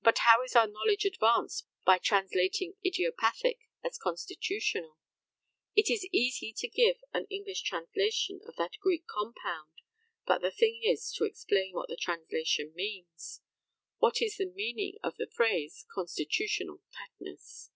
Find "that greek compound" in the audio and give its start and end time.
8.56-9.74